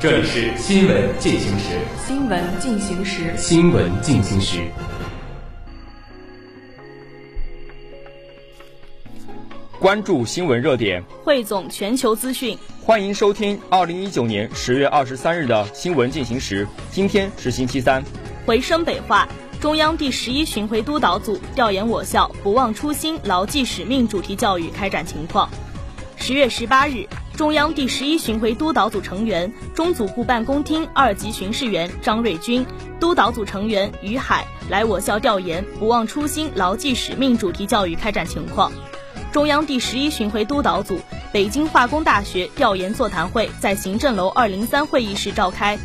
[0.00, 1.76] 这里是新闻进行时。
[2.06, 3.36] 新闻进行时。
[3.36, 4.60] 新闻进行时。
[9.80, 12.56] 关注新闻热点，汇总全球资讯。
[12.80, 16.64] 欢迎收听二零一九年十月二十三日的新闻进行时。
[16.92, 18.00] 今天是星期三。
[18.46, 19.28] 回声北话：
[19.60, 25.50] 中央第十一巡回督导组调研我校“不忘初心、牢记使命”主题教育开展情况。
[26.14, 27.04] 十月十八日。
[27.38, 32.66] 中央第十一巡回督导组成员、中组部办公厅二级巡视员张瑞军，
[32.98, 38.72] 督导组成员于海来我校调研“不忘初心、牢记使命”主题教育开展情况。
[39.30, 40.98] 中央第十一巡回督导组
[41.32, 45.78] 北京化工大学调研座谈会在行政楼二零三会议室召开。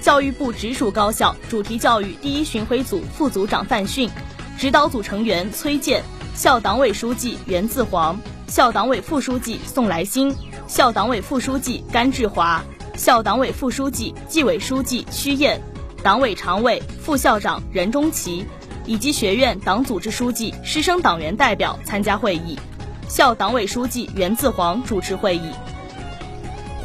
[0.00, 4.08] 教育部直属高校主题教育第一巡回组副组长范训，
[4.56, 6.04] 指导组成员崔健，
[6.36, 10.32] 校党委书记袁自煌，校党委副书记宋来新。
[10.72, 12.64] 校党委副书记甘志华，
[12.96, 15.60] 校党委副书记、纪委书记屈燕，
[16.02, 18.46] 党委常委、副校长任中奇，
[18.86, 22.58] 以及学院党组织书记、师生党员代表参加会议。
[23.06, 25.50] 校党委书记袁自煌主持会议。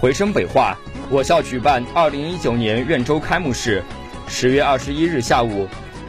[0.02, 0.78] 回声北话，
[1.10, 3.82] 我校举办二零一九年院周开幕式。
[4.28, 5.66] 十月二十一日下午，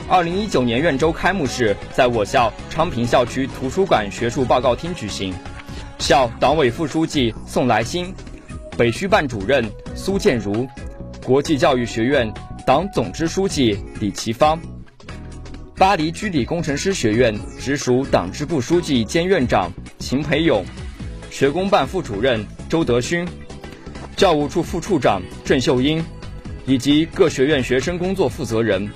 [0.09, 5.33] 二零一九年院周开幕式在我校昌平校区图书馆学术报告厅举行。
[5.99, 8.15] 校党委副书记宋来新，
[8.77, 10.67] 北区办主任苏建如，
[11.25, 12.33] 国际教育学院
[12.65, 14.59] 党总支书记李奇芳，
[15.77, 20.65] 巴黎居里工程师学院直属党支部书记兼院长秦培勇，
[21.31, 23.27] 学工办副主任周德勋，
[24.17, 26.03] 教务处副处长郑秀英，
[26.65, 28.89] 以及各学院学生工作负责人、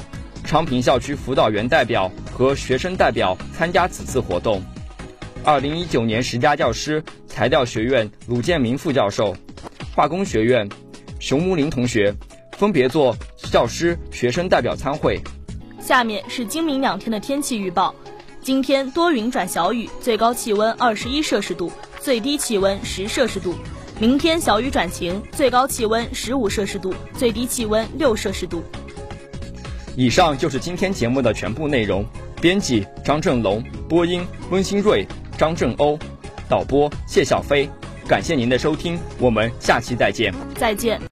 [0.45, 4.63] 昌平校区辅导员代表和学生代表参加此次活动。
[5.45, 9.37] 二零一九年十佳教师，材料学院鲁建明副教授，
[9.93, 10.69] 化工学院
[11.19, 12.15] 熊木林同学
[12.53, 13.17] 分别做
[13.51, 15.21] 教师、学生代表参会。
[15.81, 17.93] 下面是今明两天的天气预报：
[18.41, 23.53] 今天多云转小雨，最高气温二十一摄氏度，最低气温十摄氏度；
[23.99, 28.63] 明天小雨转晴，最高气温十五摄氏度，最低气温六摄氏度。
[29.97, 32.07] 以上就是今天节目的全部内容。
[32.41, 35.07] 编辑张振龙，播音温新瑞。
[35.43, 35.99] 张正欧，
[36.49, 37.69] 导播谢小飞，
[38.07, 40.33] 感谢您的收听，我们下期再见。
[40.55, 41.03] 再见。